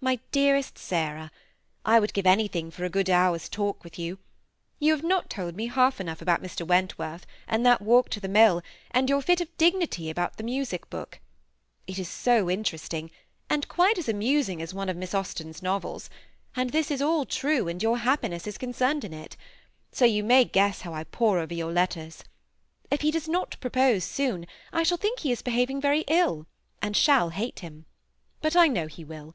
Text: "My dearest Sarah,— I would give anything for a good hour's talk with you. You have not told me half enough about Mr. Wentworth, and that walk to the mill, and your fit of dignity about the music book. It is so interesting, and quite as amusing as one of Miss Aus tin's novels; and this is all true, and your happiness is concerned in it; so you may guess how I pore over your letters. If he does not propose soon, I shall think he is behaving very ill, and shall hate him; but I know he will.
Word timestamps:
"My 0.10 0.18
dearest 0.32 0.78
Sarah,— 0.78 1.30
I 1.94 2.00
would 2.00 2.14
give 2.14 2.26
anything 2.26 2.70
for 2.70 2.86
a 2.86 2.90
good 2.90 3.10
hour's 3.10 3.50
talk 3.50 3.84
with 3.84 3.98
you. 3.98 4.18
You 4.78 4.92
have 4.94 5.04
not 5.04 5.28
told 5.28 5.56
me 5.56 5.66
half 5.66 6.00
enough 6.00 6.22
about 6.22 6.42
Mr. 6.42 6.66
Wentworth, 6.66 7.26
and 7.46 7.66
that 7.66 7.82
walk 7.82 8.08
to 8.10 8.18
the 8.20 8.26
mill, 8.26 8.62
and 8.92 9.10
your 9.10 9.20
fit 9.20 9.42
of 9.42 9.54
dignity 9.58 10.08
about 10.08 10.38
the 10.38 10.42
music 10.42 10.88
book. 10.88 11.20
It 11.86 11.98
is 11.98 12.08
so 12.08 12.48
interesting, 12.48 13.10
and 13.50 13.68
quite 13.68 13.98
as 13.98 14.08
amusing 14.08 14.62
as 14.62 14.72
one 14.72 14.88
of 14.88 14.96
Miss 14.96 15.14
Aus 15.14 15.34
tin's 15.34 15.62
novels; 15.62 16.08
and 16.56 16.70
this 16.70 16.90
is 16.90 17.02
all 17.02 17.26
true, 17.26 17.68
and 17.68 17.82
your 17.82 17.98
happiness 17.98 18.46
is 18.46 18.56
concerned 18.56 19.04
in 19.04 19.12
it; 19.12 19.36
so 19.92 20.06
you 20.06 20.24
may 20.24 20.46
guess 20.46 20.80
how 20.80 20.94
I 20.94 21.04
pore 21.04 21.38
over 21.40 21.52
your 21.52 21.72
letters. 21.72 22.24
If 22.90 23.02
he 23.02 23.10
does 23.10 23.28
not 23.28 23.60
propose 23.60 24.04
soon, 24.04 24.46
I 24.72 24.82
shall 24.82 24.96
think 24.96 25.18
he 25.20 25.30
is 25.30 25.42
behaving 25.42 25.78
very 25.82 26.06
ill, 26.08 26.46
and 26.80 26.96
shall 26.96 27.28
hate 27.28 27.58
him; 27.58 27.84
but 28.40 28.56
I 28.56 28.66
know 28.66 28.86
he 28.86 29.04
will. 29.04 29.34